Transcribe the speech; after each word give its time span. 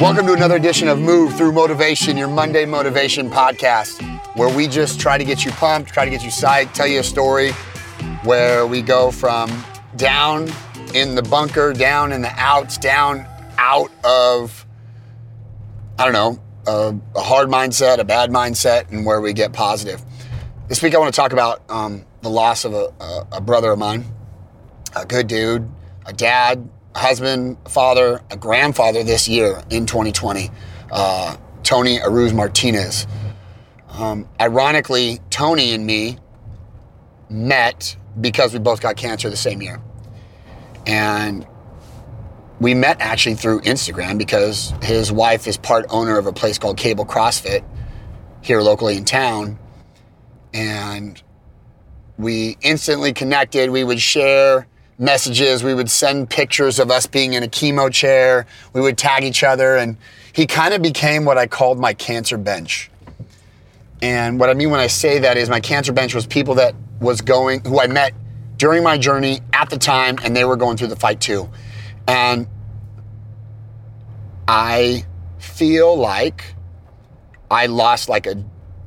Welcome 0.00 0.26
to 0.26 0.32
another 0.32 0.54
edition 0.54 0.86
of 0.86 1.00
Move 1.00 1.34
Through 1.36 1.50
Motivation, 1.50 2.16
your 2.16 2.28
Monday 2.28 2.64
motivation 2.64 3.28
podcast, 3.28 4.00
where 4.36 4.48
we 4.48 4.68
just 4.68 5.00
try 5.00 5.18
to 5.18 5.24
get 5.24 5.44
you 5.44 5.50
pumped, 5.50 5.92
try 5.92 6.04
to 6.04 6.10
get 6.10 6.22
you 6.22 6.30
psyched, 6.30 6.72
tell 6.72 6.86
you 6.86 7.00
a 7.00 7.02
story 7.02 7.50
where 8.22 8.64
we 8.64 8.80
go 8.80 9.10
from 9.10 9.50
down 9.96 10.48
in 10.94 11.16
the 11.16 11.22
bunker, 11.22 11.72
down 11.72 12.12
in 12.12 12.22
the 12.22 12.30
outs, 12.36 12.78
down 12.78 13.26
out 13.58 13.90
of, 14.04 14.64
I 15.98 16.04
don't 16.04 16.12
know, 16.12 16.40
a, 16.68 17.18
a 17.18 17.20
hard 17.20 17.48
mindset, 17.48 17.98
a 17.98 18.04
bad 18.04 18.30
mindset, 18.30 18.92
and 18.92 19.04
where 19.04 19.20
we 19.20 19.32
get 19.32 19.52
positive. 19.52 20.00
This 20.68 20.80
week 20.80 20.94
I 20.94 20.98
want 20.98 21.12
to 21.12 21.20
talk 21.20 21.32
about 21.32 21.68
um, 21.68 22.06
the 22.22 22.30
loss 22.30 22.64
of 22.64 22.72
a, 22.72 22.92
a, 23.00 23.26
a 23.32 23.40
brother 23.40 23.72
of 23.72 23.80
mine, 23.80 24.04
a 24.94 25.04
good 25.04 25.26
dude, 25.26 25.68
a 26.06 26.12
dad, 26.12 26.70
husband, 26.94 27.56
father, 27.68 28.22
a 28.30 28.36
grandfather 28.36 29.02
this 29.02 29.28
year 29.28 29.62
in 29.70 29.86
2020, 29.86 30.50
uh, 30.90 31.36
Tony 31.62 31.98
Aruz 31.98 32.34
Martinez. 32.34 33.06
Um, 33.90 34.28
ironically, 34.40 35.20
Tony 35.30 35.72
and 35.72 35.84
me 35.86 36.18
met 37.30 37.96
because 38.20 38.52
we 38.52 38.58
both 38.58 38.80
got 38.80 38.96
cancer 38.96 39.28
the 39.28 39.36
same 39.36 39.62
year. 39.62 39.80
And 40.86 41.46
we 42.60 42.74
met 42.74 43.00
actually 43.00 43.36
through 43.36 43.60
Instagram 43.60 44.18
because 44.18 44.72
his 44.82 45.12
wife 45.12 45.46
is 45.46 45.56
part 45.56 45.86
owner 45.90 46.18
of 46.18 46.26
a 46.26 46.32
place 46.32 46.58
called 46.58 46.76
Cable 46.76 47.06
CrossFit 47.06 47.64
here 48.40 48.60
locally 48.60 48.96
in 48.96 49.04
town. 49.04 49.58
And 50.54 51.22
we 52.18 52.56
instantly 52.62 53.12
connected. 53.12 53.70
We 53.70 53.84
would 53.84 54.00
share 54.00 54.66
messages. 54.98 55.62
We 55.62 55.74
would 55.74 55.90
send 55.90 56.28
pictures 56.28 56.78
of 56.78 56.90
us 56.90 57.06
being 57.06 57.34
in 57.34 57.42
a 57.42 57.48
chemo 57.48 57.90
chair. 57.92 58.46
We 58.72 58.80
would 58.80 58.98
tag 58.98 59.24
each 59.24 59.44
other. 59.44 59.76
And 59.76 59.96
he 60.32 60.46
kind 60.46 60.74
of 60.74 60.82
became 60.82 61.24
what 61.24 61.38
I 61.38 61.46
called 61.46 61.78
my 61.78 61.94
cancer 61.94 62.36
bench. 62.36 62.90
And 64.02 64.38
what 64.38 64.50
I 64.50 64.54
mean 64.54 64.70
when 64.70 64.80
I 64.80 64.86
say 64.86 65.20
that 65.20 65.36
is 65.36 65.48
my 65.48 65.60
cancer 65.60 65.92
bench 65.92 66.14
was 66.14 66.26
people 66.26 66.54
that 66.56 66.74
was 67.00 67.20
going, 67.20 67.60
who 67.64 67.80
I 67.80 67.86
met 67.86 68.12
during 68.56 68.82
my 68.82 68.98
journey 68.98 69.40
at 69.52 69.70
the 69.70 69.78
time, 69.78 70.18
and 70.22 70.36
they 70.36 70.44
were 70.44 70.56
going 70.56 70.76
through 70.76 70.88
the 70.88 70.96
fight 70.96 71.20
too. 71.20 71.48
And 72.06 72.46
I 74.46 75.04
feel 75.38 75.96
like 75.96 76.54
I 77.50 77.66
lost 77.66 78.08
like 78.08 78.26
a 78.26 78.42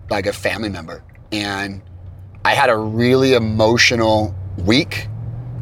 like 0.09 0.25
a 0.25 0.33
family 0.33 0.69
member. 0.69 1.03
And 1.31 1.81
I 2.43 2.53
had 2.53 2.69
a 2.69 2.77
really 2.77 3.33
emotional 3.33 4.35
week. 4.57 5.07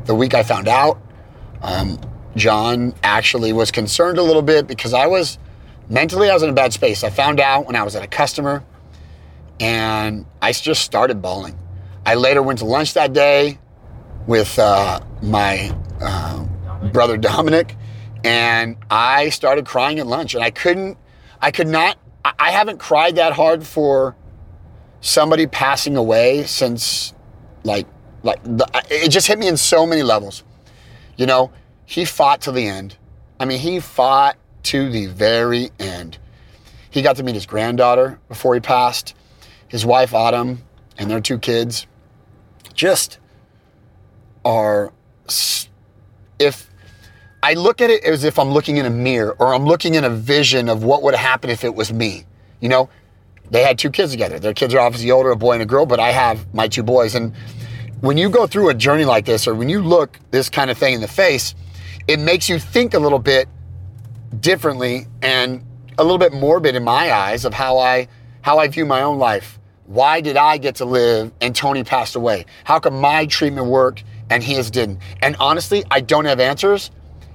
The 0.09 0.15
week 0.15 0.33
I 0.33 0.41
found 0.41 0.67
out, 0.67 0.99
um, 1.61 2.01
John 2.35 2.95
actually 3.03 3.53
was 3.53 3.69
concerned 3.69 4.17
a 4.17 4.23
little 4.23 4.41
bit 4.41 4.65
because 4.65 4.91
I 4.91 5.05
was 5.05 5.37
mentally 5.87 6.31
I 6.31 6.33
was 6.33 6.41
in 6.41 6.49
a 6.49 6.53
bad 6.53 6.73
space. 6.73 7.03
I 7.03 7.11
found 7.11 7.39
out 7.39 7.67
when 7.67 7.75
I 7.75 7.83
was 7.83 7.95
at 7.95 8.01
a 8.01 8.07
customer, 8.07 8.63
and 9.59 10.25
I 10.41 10.51
just 10.51 10.81
started 10.81 11.21
bawling. 11.21 11.55
I 12.07 12.15
later 12.15 12.41
went 12.41 12.57
to 12.57 12.65
lunch 12.65 12.95
that 12.95 13.13
day 13.13 13.59
with 14.25 14.57
uh, 14.57 14.99
my 15.21 15.77
uh, 16.01 16.43
brother 16.91 17.15
Dominic, 17.15 17.75
and 18.23 18.77
I 18.89 19.29
started 19.29 19.67
crying 19.67 19.99
at 19.99 20.07
lunch. 20.07 20.33
And 20.33 20.43
I 20.43 20.49
couldn't, 20.49 20.97
I 21.39 21.51
could 21.51 21.67
not, 21.67 21.99
I, 22.25 22.33
I 22.39 22.49
haven't 22.49 22.79
cried 22.79 23.17
that 23.17 23.33
hard 23.33 23.63
for 23.63 24.15
somebody 25.01 25.45
passing 25.45 25.95
away 25.95 26.45
since, 26.45 27.13
like, 27.63 27.85
like 28.23 28.43
the, 28.43 28.67
it 28.89 29.09
just 29.09 29.27
hit 29.27 29.39
me 29.39 29.47
in 29.47 29.57
so 29.57 29.85
many 29.85 30.03
levels. 30.03 30.43
You 31.17 31.25
know, 31.25 31.51
he 31.85 32.05
fought 32.05 32.41
to 32.41 32.51
the 32.51 32.67
end. 32.67 32.95
I 33.39 33.45
mean, 33.45 33.59
he 33.59 33.79
fought 33.79 34.37
to 34.63 34.89
the 34.89 35.07
very 35.07 35.71
end. 35.79 36.17
He 36.89 37.01
got 37.01 37.15
to 37.17 37.23
meet 37.23 37.35
his 37.35 37.45
granddaughter 37.45 38.19
before 38.27 38.53
he 38.53 38.59
passed, 38.59 39.13
his 39.67 39.85
wife 39.85 40.13
Autumn, 40.13 40.63
and 40.97 41.09
their 41.09 41.21
two 41.21 41.37
kids. 41.37 41.87
Just 42.73 43.19
are 44.45 44.93
if 46.39 46.69
I 47.41 47.53
look 47.53 47.81
at 47.81 47.89
it 47.89 48.03
as 48.03 48.23
if 48.23 48.39
I'm 48.39 48.51
looking 48.51 48.77
in 48.77 48.85
a 48.85 48.89
mirror 48.89 49.35
or 49.39 49.53
I'm 49.53 49.65
looking 49.65 49.95
in 49.95 50.03
a 50.03 50.09
vision 50.09 50.69
of 50.69 50.83
what 50.83 51.03
would 51.03 51.15
happen 51.15 51.49
if 51.49 51.63
it 51.63 51.73
was 51.73 51.93
me. 51.93 52.25
You 52.59 52.69
know, 52.69 52.89
they 53.49 53.63
had 53.63 53.79
two 53.79 53.89
kids 53.89 54.11
together. 54.11 54.39
Their 54.39 54.53
kids 54.53 54.73
are 54.73 54.79
obviously 54.79 55.11
older, 55.11 55.31
a 55.31 55.35
boy 55.35 55.53
and 55.53 55.61
a 55.61 55.65
girl, 55.65 55.85
but 55.85 55.99
I 55.99 56.11
have 56.11 56.53
my 56.53 56.67
two 56.67 56.83
boys. 56.83 57.15
And 57.15 57.33
when 58.01 58.17
you 58.17 58.29
go 58.29 58.47
through 58.47 58.69
a 58.69 58.73
journey 58.73 59.05
like 59.05 59.25
this, 59.25 59.47
or 59.47 59.55
when 59.55 59.69
you 59.69 59.81
look 59.81 60.19
this 60.31 60.49
kind 60.49 60.71
of 60.71 60.77
thing 60.77 60.93
in 60.93 61.01
the 61.01 61.07
face, 61.07 61.55
it 62.07 62.19
makes 62.19 62.49
you 62.49 62.59
think 62.59 62.93
a 62.93 62.99
little 62.99 63.19
bit 63.19 63.47
differently 64.39 65.05
and 65.21 65.63
a 65.97 66.03
little 66.03 66.17
bit 66.17 66.33
morbid 66.33 66.75
in 66.75 66.83
my 66.83 67.11
eyes 67.11 67.45
of 67.45 67.53
how 67.53 67.77
I 67.77 68.07
how 68.41 68.57
I 68.57 68.67
view 68.67 68.85
my 68.85 69.01
own 69.01 69.17
life. 69.17 69.59
Why 69.85 70.21
did 70.21 70.37
I 70.37 70.57
get 70.57 70.75
to 70.75 70.85
live 70.85 71.31
and 71.41 71.55
Tony 71.55 71.83
passed 71.83 72.15
away? 72.15 72.45
How 72.63 72.79
come 72.79 73.01
my 73.01 73.25
treatment 73.25 73.67
worked 73.67 74.03
and 74.29 74.41
his 74.41 74.71
didn't? 74.71 74.99
And 75.21 75.35
honestly, 75.39 75.83
I 75.91 75.99
don't 75.99 76.25
have 76.25 76.39
answers 76.39 76.91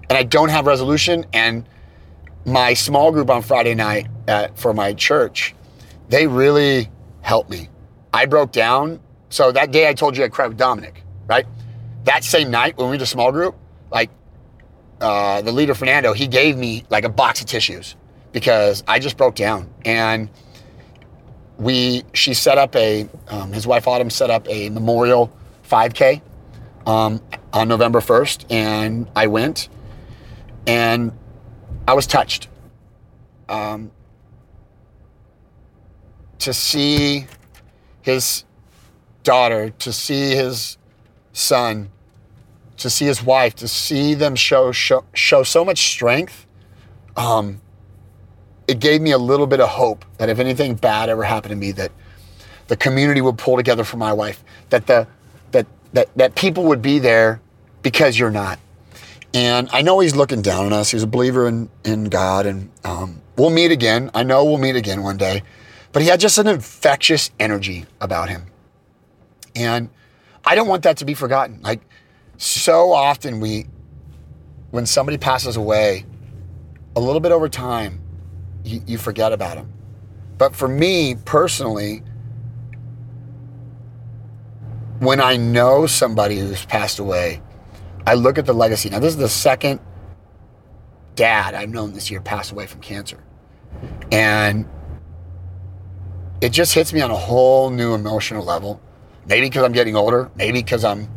and 0.08 0.16
I 0.16 0.22
don't 0.22 0.48
have 0.48 0.66
resolution. 0.66 1.26
And 1.32 1.69
my 2.46 2.75
small 2.75 3.10
group 3.12 3.28
on 3.28 3.42
Friday 3.42 3.75
night 3.75 4.06
at, 4.28 4.56
for 4.56 4.72
my 4.72 4.94
church, 4.94 5.54
they 6.08 6.26
really 6.26 6.88
helped 7.20 7.50
me. 7.50 7.69
I 8.12 8.26
broke 8.26 8.52
down. 8.52 9.00
So 9.34 9.50
that 9.50 9.72
day 9.72 9.88
I 9.88 9.94
told 9.94 10.16
you 10.16 10.22
I 10.22 10.28
cried 10.28 10.46
with 10.46 10.58
Dominic, 10.58 11.02
right? 11.26 11.44
That 12.04 12.22
same 12.22 12.52
night 12.52 12.76
when 12.76 12.88
we 12.88 12.96
were 12.96 13.02
a 13.02 13.06
small 13.06 13.32
group, 13.32 13.56
like 13.90 14.08
uh, 15.00 15.42
the 15.42 15.50
leader 15.50 15.74
Fernando, 15.74 16.12
he 16.12 16.28
gave 16.28 16.56
me 16.56 16.84
like 16.88 17.02
a 17.02 17.08
box 17.08 17.40
of 17.40 17.48
tissues 17.48 17.96
because 18.30 18.84
I 18.86 19.00
just 19.00 19.16
broke 19.16 19.34
down. 19.34 19.68
And 19.84 20.30
we, 21.58 22.04
she 22.12 22.32
set 22.32 22.58
up 22.58 22.76
a, 22.76 23.08
um, 23.26 23.52
his 23.52 23.66
wife 23.66 23.88
Autumn 23.88 24.08
set 24.08 24.30
up 24.30 24.48
a 24.48 24.70
memorial 24.70 25.36
5K 25.68 26.22
um, 26.86 27.20
on 27.52 27.66
November 27.66 27.98
1st, 27.98 28.52
and 28.52 29.10
I 29.16 29.26
went, 29.26 29.68
and 30.68 31.10
I 31.88 31.94
was 31.94 32.06
touched. 32.06 32.46
Um, 33.48 33.90
to 36.38 36.54
see 36.54 37.26
his 38.02 38.44
daughter, 39.24 39.70
to 39.70 39.92
see 39.92 40.36
his 40.36 40.78
son, 41.32 41.90
to 42.76 42.88
see 42.88 43.06
his 43.06 43.22
wife, 43.22 43.54
to 43.56 43.68
see 43.68 44.14
them 44.14 44.36
show 44.36 44.70
show, 44.72 45.04
show 45.14 45.42
so 45.42 45.64
much 45.64 45.88
strength, 45.88 46.46
um, 47.16 47.60
it 48.68 48.78
gave 48.78 49.00
me 49.00 49.10
a 49.10 49.18
little 49.18 49.46
bit 49.46 49.60
of 49.60 49.68
hope 49.68 50.04
that 50.18 50.28
if 50.28 50.38
anything 50.38 50.74
bad 50.74 51.08
ever 51.08 51.22
happened 51.24 51.50
to 51.50 51.56
me, 51.56 51.72
that 51.72 51.92
the 52.68 52.76
community 52.76 53.20
would 53.20 53.38
pull 53.38 53.56
together 53.56 53.84
for 53.84 53.96
my 53.96 54.12
wife, 54.12 54.42
that 54.70 54.86
the 54.86 55.06
that 55.50 55.66
that 55.92 56.16
that 56.16 56.34
people 56.34 56.64
would 56.64 56.82
be 56.82 56.98
there 56.98 57.40
because 57.82 58.18
you're 58.18 58.30
not. 58.30 58.58
And 59.34 59.68
I 59.72 59.82
know 59.82 59.98
he's 59.98 60.14
looking 60.14 60.42
down 60.42 60.66
on 60.66 60.72
us. 60.72 60.92
He's 60.92 61.02
a 61.02 61.08
believer 61.08 61.46
in 61.46 61.68
in 61.84 62.04
God, 62.04 62.46
and 62.46 62.70
um, 62.84 63.20
we'll 63.36 63.50
meet 63.50 63.72
again. 63.72 64.10
I 64.14 64.22
know 64.22 64.44
we'll 64.44 64.58
meet 64.58 64.76
again 64.76 65.02
one 65.02 65.16
day. 65.16 65.42
But 65.92 66.02
he 66.02 66.08
had 66.08 66.18
just 66.18 66.38
an 66.38 66.48
infectious 66.48 67.30
energy 67.38 67.86
about 68.00 68.28
him, 68.28 68.46
and 69.54 69.91
I 70.44 70.54
don't 70.54 70.69
want 70.69 70.82
that 70.84 70.98
to 70.98 71.04
be 71.04 71.15
forgotten. 71.15 71.60
Like 71.62 71.81
so 72.37 72.92
often 72.92 73.41
we, 73.41 73.66
when 74.70 74.87
somebody 74.87 75.19
passes 75.19 75.56
away, 75.56 76.04
a 76.97 77.00
little 77.00 77.20
bit 77.20 77.32
over 77.32 77.48
time, 77.48 78.00
you, 78.64 78.82
you 78.87 78.98
forget 78.98 79.32
about 79.32 79.56
them. 79.56 79.72
But 80.38 80.54
for 80.54 80.69
me 80.69 81.16
personally, 81.25 82.03
when 84.98 85.20
I 85.20 85.37
know 85.37 85.87
somebody 85.87 86.38
who's 86.38 86.64
passed 86.64 86.98
away, 86.98 87.43
I 88.06 88.14
look 88.14 88.38
at 88.38 88.47
the 88.47 88.53
legacy. 88.53 88.91
Now, 88.91 88.98
this 88.98 89.12
is 89.14 89.19
the 89.19 89.28
second 89.28 89.81
dad 91.14 91.55
I've 91.55 91.70
known 91.70 91.93
this 91.93 92.11
year 92.11 92.20
passed 92.20 92.52
away 92.52 92.67
from 92.67 92.81
cancer. 92.81 93.23
And 94.11 94.69
it 96.40 96.50
just 96.50 96.75
hits 96.75 96.93
me 96.93 97.00
on 97.00 97.11
a 97.11 97.17
whole 97.17 97.70
new 97.70 97.94
emotional 97.94 98.44
level. 98.44 98.81
Maybe 99.26 99.47
because 99.47 99.62
I'm 99.62 99.73
getting 99.73 99.97
older, 99.97 100.31
maybe 100.35 100.61
because 100.61 100.85
I'm 100.85 101.09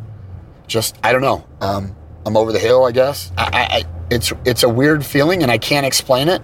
just, 0.66 0.96
I 1.02 1.12
don't 1.12 1.20
know. 1.20 1.46
Um, 1.60 1.94
I'm 2.24 2.36
over 2.36 2.52
the 2.52 2.58
hill, 2.58 2.84
I 2.84 2.92
guess. 2.92 3.32
I, 3.36 3.50
I, 3.52 3.84
it's, 4.10 4.32
it's 4.44 4.62
a 4.62 4.68
weird 4.68 5.04
feeling 5.04 5.42
and 5.42 5.50
I 5.52 5.58
can't 5.58 5.86
explain 5.86 6.28
it. 6.28 6.42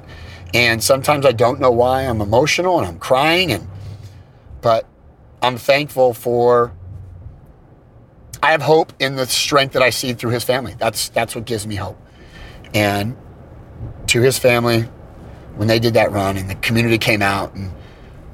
And 0.53 0.83
sometimes 0.83 1.27
I 1.27 1.33
don't 1.33 1.61
know 1.61 1.71
why 1.71 2.03
I'm 2.03 2.21
emotional 2.21 2.79
and 2.79 2.87
I'm 2.87 2.99
crying 2.99 3.51
and, 3.53 3.67
but 4.61 4.87
I'm 5.43 5.57
thankful 5.57 6.15
for 6.15 6.73
I 8.43 8.51
have 8.51 8.63
hope 8.63 8.93
in 9.01 9.17
the 9.17 9.27
strength 9.27 9.73
that 9.73 9.83
I 9.83 9.89
see 9.89 10.13
through 10.13 10.31
his 10.31 10.45
family. 10.45 10.75
That's 10.79 11.09
that's 11.09 11.35
what 11.35 11.47
gives 11.47 11.67
me 11.67 11.77
hope. 11.77 11.99
And 12.75 13.17
to 14.09 14.21
his 14.21 14.39
family, 14.39 14.83
when 15.57 15.67
they 15.67 15.79
did 15.79 15.95
that 15.95 16.13
run 16.13 16.37
and 16.37 16.51
the 16.51 16.55
community 16.57 16.99
came 16.99 17.23
out 17.23 17.55
and 17.55 17.73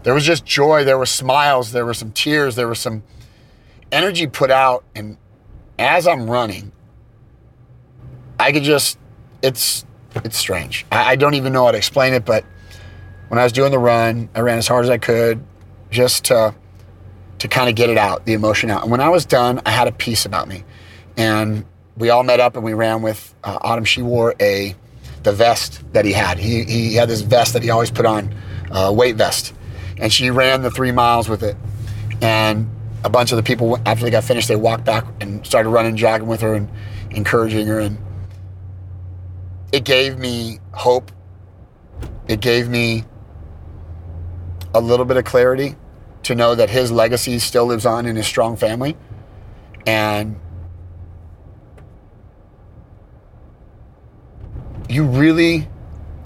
there 0.02 0.12
was 0.12 0.24
just 0.24 0.44
joy, 0.44 0.84
there 0.84 0.98
were 0.98 1.06
smiles, 1.06 1.72
there 1.72 1.86
were 1.86 1.94
some 1.94 2.10
tears, 2.10 2.56
there 2.56 2.66
were 2.66 2.74
some 2.74 3.02
energy 3.92 4.26
put 4.26 4.50
out. 4.50 4.84
And 4.94 5.16
as 5.78 6.06
I'm 6.06 6.28
running, 6.28 6.72
I 8.38 8.52
could 8.52 8.62
just 8.62 8.98
it's 9.42 9.84
it's 10.14 10.36
strange. 10.36 10.86
I, 10.90 11.12
I 11.12 11.16
don't 11.16 11.34
even 11.34 11.52
know 11.52 11.64
how 11.64 11.72
to 11.72 11.78
explain 11.78 12.14
it, 12.14 12.24
but 12.24 12.44
when 13.28 13.38
I 13.38 13.44
was 13.44 13.52
doing 13.52 13.70
the 13.70 13.78
run, 13.78 14.28
I 14.34 14.40
ran 14.40 14.58
as 14.58 14.66
hard 14.66 14.84
as 14.84 14.90
I 14.90 14.98
could, 14.98 15.44
just 15.90 16.24
to 16.26 16.54
to 17.38 17.48
kind 17.48 17.68
of 17.68 17.74
get 17.74 17.88
it 17.88 17.96
out, 17.96 18.26
the 18.26 18.34
emotion 18.34 18.70
out. 18.70 18.82
And 18.82 18.90
when 18.90 19.00
I 19.00 19.08
was 19.08 19.24
done, 19.24 19.60
I 19.64 19.70
had 19.70 19.88
a 19.88 19.92
peace 19.92 20.26
about 20.26 20.48
me, 20.48 20.64
and 21.16 21.64
we 21.96 22.10
all 22.10 22.22
met 22.22 22.40
up 22.40 22.56
and 22.56 22.64
we 22.64 22.74
ran 22.74 23.02
with 23.02 23.34
uh, 23.44 23.58
Autumn. 23.60 23.84
She 23.84 24.02
wore 24.02 24.34
a 24.40 24.74
the 25.22 25.32
vest 25.32 25.82
that 25.92 26.04
he 26.04 26.12
had. 26.12 26.38
He 26.38 26.64
he 26.64 26.94
had 26.94 27.08
this 27.08 27.20
vest 27.20 27.52
that 27.52 27.62
he 27.62 27.70
always 27.70 27.90
put 27.90 28.06
on, 28.06 28.34
uh, 28.70 28.92
weight 28.94 29.16
vest, 29.16 29.54
and 29.98 30.12
she 30.12 30.30
ran 30.30 30.62
the 30.62 30.70
three 30.70 30.92
miles 30.92 31.28
with 31.28 31.42
it. 31.42 31.56
And 32.20 32.68
a 33.04 33.08
bunch 33.08 33.32
of 33.32 33.36
the 33.36 33.42
people 33.42 33.78
after 33.86 34.04
they 34.04 34.10
got 34.10 34.24
finished, 34.24 34.48
they 34.48 34.56
walked 34.56 34.84
back 34.84 35.06
and 35.20 35.44
started 35.46 35.70
running, 35.70 35.96
jogging 35.96 36.28
with 36.28 36.40
her, 36.40 36.54
and 36.54 36.68
encouraging 37.10 37.66
her. 37.66 37.80
And 37.80 37.98
it 39.72 39.84
gave 39.84 40.18
me 40.18 40.58
hope. 40.72 41.10
It 42.28 42.40
gave 42.40 42.68
me 42.68 43.04
a 44.74 44.80
little 44.80 45.04
bit 45.04 45.16
of 45.16 45.24
clarity 45.24 45.76
to 46.24 46.34
know 46.34 46.54
that 46.54 46.70
his 46.70 46.92
legacy 46.92 47.38
still 47.38 47.66
lives 47.66 47.86
on 47.86 48.06
in 48.06 48.16
his 48.16 48.26
strong 48.26 48.56
family. 48.56 48.96
And 49.86 50.38
you 54.88 55.04
really, 55.04 55.68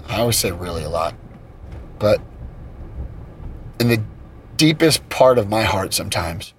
I 0.07 0.19
always 0.19 0.37
say 0.37 0.51
really 0.51 0.83
a 0.83 0.89
lot, 0.89 1.15
but 1.99 2.19
in 3.79 3.87
the 3.87 4.03
deepest 4.57 5.07
part 5.09 5.37
of 5.37 5.49
my 5.49 5.63
heart 5.63 5.93
sometimes, 5.93 6.53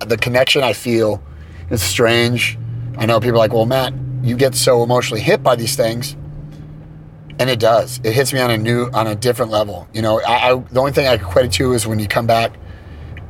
the 0.00 0.16
connection 0.16 0.62
I 0.62 0.72
feel 0.72 1.22
is 1.70 1.82
strange. 1.82 2.58
I 2.98 3.06
know 3.06 3.20
people 3.20 3.36
are 3.36 3.38
like, 3.38 3.52
well, 3.52 3.66
Matt, 3.66 3.94
you 4.22 4.36
get 4.36 4.54
so 4.54 4.82
emotionally 4.82 5.20
hit 5.20 5.42
by 5.42 5.56
these 5.56 5.76
things. 5.76 6.16
And 7.38 7.48
it 7.48 7.58
does. 7.58 8.00
It 8.04 8.12
hits 8.12 8.32
me 8.32 8.40
on 8.40 8.50
a 8.50 8.58
new, 8.58 8.90
on 8.92 9.06
a 9.06 9.14
different 9.14 9.50
level. 9.50 9.88
You 9.94 10.02
know, 10.02 10.20
I, 10.20 10.50
I, 10.50 10.54
the 10.56 10.80
only 10.80 10.92
thing 10.92 11.06
I 11.06 11.16
could 11.16 11.28
equate 11.28 11.46
it 11.46 11.52
to 11.52 11.72
is 11.72 11.86
when 11.86 11.98
you 11.98 12.06
come 12.06 12.26
back 12.26 12.52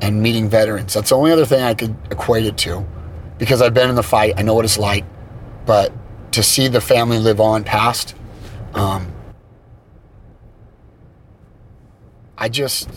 and 0.00 0.20
meeting 0.20 0.48
veterans. 0.48 0.94
That's 0.94 1.10
the 1.10 1.16
only 1.16 1.30
other 1.30 1.46
thing 1.46 1.62
I 1.62 1.74
could 1.74 1.94
equate 2.10 2.44
it 2.44 2.56
to, 2.58 2.84
because 3.38 3.62
I've 3.62 3.74
been 3.74 3.88
in 3.88 3.94
the 3.94 4.02
fight. 4.02 4.34
I 4.36 4.42
know 4.42 4.54
what 4.54 4.64
it's 4.64 4.78
like. 4.78 5.04
But 5.66 5.92
to 6.32 6.42
see 6.42 6.66
the 6.66 6.80
family 6.80 7.18
live 7.18 7.40
on 7.40 7.62
past, 7.62 8.16
um, 8.74 9.12
I 12.36 12.48
just, 12.48 12.88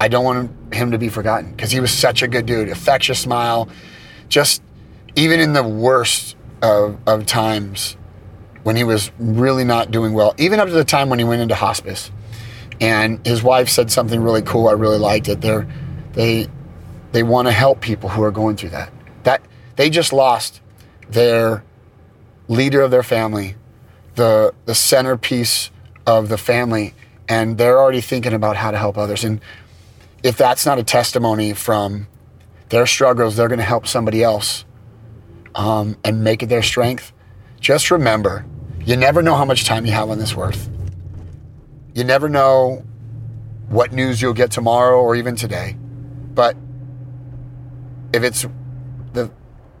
I 0.00 0.08
don't 0.08 0.24
want 0.24 0.74
him 0.74 0.90
to 0.90 0.98
be 0.98 1.08
forgotten 1.08 1.52
because 1.52 1.70
he 1.70 1.80
was 1.80 1.92
such 1.92 2.22
a 2.22 2.28
good 2.28 2.46
dude, 2.46 2.68
infectious 2.68 3.20
smile, 3.20 3.68
just 4.28 4.62
even 5.16 5.40
in 5.40 5.52
the 5.52 5.62
worst 5.62 6.36
of, 6.62 6.98
of 7.06 7.26
times 7.26 7.96
when 8.64 8.76
he 8.76 8.84
was 8.84 9.10
really 9.18 9.64
not 9.64 9.90
doing 9.90 10.14
well, 10.14 10.34
even 10.38 10.58
up 10.58 10.68
to 10.68 10.74
the 10.74 10.84
time 10.84 11.08
when 11.08 11.18
he 11.18 11.24
went 11.24 11.42
into 11.42 11.54
hospice. 11.54 12.10
And 12.80 13.24
his 13.24 13.42
wife 13.42 13.68
said 13.68 13.90
something 13.90 14.20
really 14.20 14.42
cool. 14.42 14.68
I 14.68 14.72
really 14.72 14.98
liked 14.98 15.28
it. 15.28 15.40
They're, 15.40 15.68
they 16.12 16.48
they 17.12 17.22
want 17.22 17.46
to 17.46 17.52
help 17.52 17.80
people 17.80 18.08
who 18.08 18.24
are 18.24 18.32
going 18.32 18.56
through 18.56 18.70
that. 18.70 18.92
That 19.22 19.40
they 19.76 19.88
just 19.88 20.12
lost 20.12 20.60
their 21.08 21.62
leader 22.48 22.80
of 22.80 22.90
their 22.90 23.04
family, 23.04 23.54
the 24.16 24.52
the 24.64 24.74
centerpiece 24.74 25.70
of 26.06 26.28
the 26.28 26.36
family, 26.36 26.94
and 27.28 27.56
they're 27.56 27.78
already 27.78 28.00
thinking 28.00 28.32
about 28.32 28.56
how 28.56 28.72
to 28.72 28.78
help 28.78 28.98
others. 28.98 29.22
And 29.22 29.40
if 30.24 30.38
that's 30.38 30.64
not 30.64 30.78
a 30.78 30.82
testimony 30.82 31.52
from 31.52 32.08
their 32.70 32.86
struggles, 32.86 33.36
they're 33.36 33.46
going 33.46 33.58
to 33.58 33.64
help 33.64 33.86
somebody 33.86 34.22
else 34.24 34.64
um, 35.54 35.96
and 36.02 36.24
make 36.24 36.42
it 36.42 36.48
their 36.48 36.62
strength. 36.62 37.12
Just 37.60 37.90
remember, 37.90 38.46
you 38.84 38.96
never 38.96 39.22
know 39.22 39.36
how 39.36 39.44
much 39.44 39.64
time 39.64 39.84
you 39.84 39.92
have 39.92 40.08
on 40.08 40.18
this 40.18 40.34
earth. 40.36 40.70
You 41.94 42.04
never 42.04 42.30
know 42.30 42.82
what 43.68 43.92
news 43.92 44.20
you'll 44.20 44.32
get 44.32 44.50
tomorrow 44.50 45.00
or 45.00 45.14
even 45.14 45.36
today. 45.36 45.76
But 46.34 46.56
if 48.12 48.22
it's 48.24 48.46
the 49.12 49.30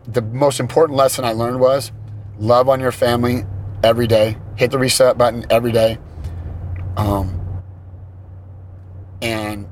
the 0.06 0.20
most 0.20 0.60
important 0.60 0.98
lesson 0.98 1.24
I 1.24 1.32
learned 1.32 1.58
was 1.58 1.90
love 2.38 2.68
on 2.68 2.80
your 2.80 2.92
family 2.92 3.46
every 3.82 4.06
day. 4.06 4.36
Hit 4.56 4.70
the 4.70 4.78
reset 4.78 5.16
button 5.16 5.46
every 5.48 5.72
day. 5.72 5.98
Um, 6.98 7.40
and 9.22 9.66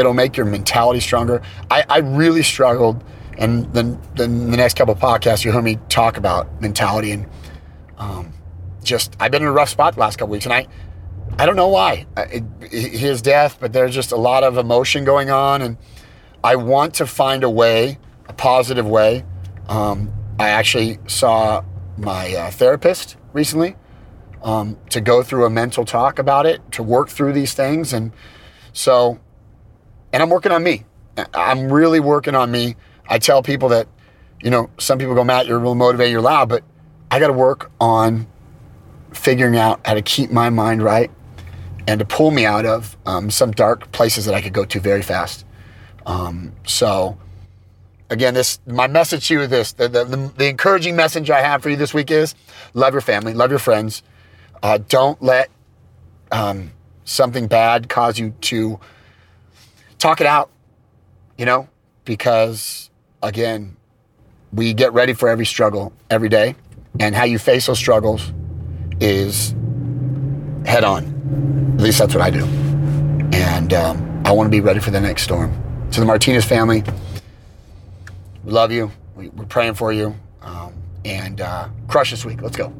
it'll 0.00 0.14
make 0.14 0.36
your 0.36 0.46
mentality 0.46 1.00
stronger. 1.00 1.42
I, 1.70 1.84
I 1.88 1.98
really 1.98 2.42
struggled, 2.42 3.04
and 3.38 3.72
then, 3.72 4.00
then 4.16 4.50
the 4.50 4.56
next 4.56 4.76
couple 4.76 4.94
of 4.94 5.00
podcasts 5.00 5.44
you 5.44 5.52
heard 5.52 5.64
me 5.64 5.78
talk 5.88 6.16
about 6.16 6.60
mentality 6.60 7.12
and 7.12 7.26
um, 7.98 8.32
just 8.82 9.14
I've 9.20 9.30
been 9.30 9.42
in 9.42 9.48
a 9.48 9.52
rough 9.52 9.68
spot 9.68 9.94
the 9.94 10.00
last 10.00 10.16
couple 10.16 10.32
weeks, 10.32 10.46
and 10.46 10.52
I 10.52 10.66
I 11.38 11.46
don't 11.46 11.56
know 11.56 11.68
why 11.68 12.06
it, 12.16 12.42
his 12.72 13.22
death, 13.22 13.58
but 13.60 13.72
there's 13.72 13.94
just 13.94 14.12
a 14.12 14.16
lot 14.16 14.42
of 14.42 14.56
emotion 14.56 15.04
going 15.04 15.30
on, 15.30 15.62
and 15.62 15.76
I 16.42 16.56
want 16.56 16.94
to 16.94 17.06
find 17.06 17.44
a 17.44 17.50
way, 17.50 17.98
a 18.26 18.32
positive 18.32 18.86
way. 18.86 19.24
Um, 19.68 20.12
I 20.38 20.48
actually 20.48 20.98
saw 21.06 21.62
my 21.96 22.34
uh, 22.34 22.50
therapist 22.50 23.16
recently 23.32 23.76
um, 24.42 24.78
to 24.88 25.00
go 25.00 25.22
through 25.22 25.44
a 25.44 25.50
mental 25.50 25.84
talk 25.84 26.18
about 26.18 26.46
it, 26.46 26.72
to 26.72 26.82
work 26.82 27.10
through 27.10 27.34
these 27.34 27.52
things, 27.52 27.92
and 27.92 28.12
so 28.72 29.20
and 30.12 30.22
I'm 30.22 30.30
working 30.30 30.52
on 30.52 30.62
me. 30.62 30.84
I'm 31.34 31.72
really 31.72 32.00
working 32.00 32.34
on 32.34 32.50
me. 32.50 32.76
I 33.08 33.18
tell 33.18 33.42
people 33.42 33.68
that, 33.70 33.88
you 34.40 34.50
know, 34.50 34.70
some 34.78 34.98
people 34.98 35.14
go, 35.14 35.24
Matt, 35.24 35.46
you're 35.46 35.58
real 35.58 35.74
motivated, 35.74 36.12
you're 36.12 36.20
loud, 36.20 36.48
but 36.48 36.62
I 37.10 37.18
got 37.18 37.28
to 37.28 37.32
work 37.32 37.70
on 37.80 38.26
figuring 39.12 39.56
out 39.56 39.80
how 39.84 39.94
to 39.94 40.02
keep 40.02 40.30
my 40.30 40.50
mind 40.50 40.82
right 40.82 41.10
and 41.88 41.98
to 41.98 42.06
pull 42.06 42.30
me 42.30 42.46
out 42.46 42.66
of 42.66 42.96
um, 43.06 43.30
some 43.30 43.50
dark 43.50 43.90
places 43.92 44.24
that 44.26 44.34
I 44.34 44.40
could 44.40 44.52
go 44.52 44.64
to 44.64 44.80
very 44.80 45.02
fast. 45.02 45.44
Um, 46.06 46.52
so, 46.64 47.18
again, 48.08 48.34
this 48.34 48.60
my 48.66 48.86
message 48.86 49.28
to 49.28 49.34
you 49.34 49.40
is 49.42 49.48
this: 49.48 49.72
the, 49.72 49.88
the, 49.88 50.04
the, 50.04 50.48
encouraging 50.48 50.96
message 50.96 51.30
I 51.30 51.40
have 51.40 51.62
for 51.62 51.70
you 51.70 51.76
this 51.76 51.92
week 51.92 52.10
is 52.10 52.34
love 52.74 52.94
your 52.94 53.00
family, 53.00 53.34
love 53.34 53.50
your 53.50 53.58
friends. 53.58 54.02
Uh, 54.62 54.78
don't 54.88 55.20
let 55.22 55.50
um, 56.30 56.70
something 57.04 57.46
bad 57.48 57.88
cause 57.88 58.18
you 58.18 58.34
to 58.42 58.78
talk 60.00 60.20
it 60.20 60.26
out, 60.26 60.50
you 61.38 61.44
know, 61.44 61.68
because 62.04 62.90
again, 63.22 63.76
we 64.52 64.74
get 64.74 64.92
ready 64.92 65.12
for 65.12 65.28
every 65.28 65.46
struggle 65.46 65.92
every 66.10 66.28
day. 66.28 66.56
And 66.98 67.14
how 67.14 67.24
you 67.24 67.38
face 67.38 67.66
those 67.66 67.78
struggles 67.78 68.32
is 69.00 69.54
head 70.66 70.82
on. 70.82 71.74
At 71.76 71.82
least 71.82 71.98
that's 71.98 72.14
what 72.14 72.22
I 72.22 72.30
do. 72.30 72.44
And 73.32 73.72
um, 73.72 74.22
I 74.24 74.32
want 74.32 74.48
to 74.48 74.50
be 74.50 74.60
ready 74.60 74.80
for 74.80 74.90
the 74.90 75.00
next 75.00 75.22
storm. 75.22 75.52
To 75.92 76.00
the 76.00 76.06
Martinez 76.06 76.44
family, 76.44 76.82
we 78.44 78.52
love 78.52 78.72
you. 78.72 78.90
We, 79.14 79.28
are 79.28 79.46
praying 79.46 79.74
for 79.74 79.92
you. 79.92 80.16
Um, 80.42 80.72
and 81.04 81.40
uh, 81.40 81.68
crush 81.88 82.10
this 82.10 82.24
week. 82.24 82.42
Let's 82.42 82.56
go. 82.56 82.72